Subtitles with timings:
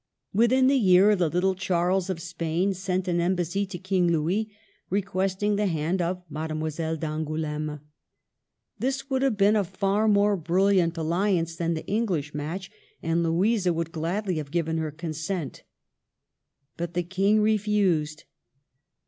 [0.33, 4.49] Within the year the little Charles of Spain sent an embassy to King Louis,
[4.89, 7.81] requesting the hand of Mademoiselle d'Angouleme.
[8.79, 12.71] This would have been a far more brilliant alliance than the English match,
[13.03, 15.61] and Louisa would gladly have given her consent.
[16.77, 18.23] But the King refused.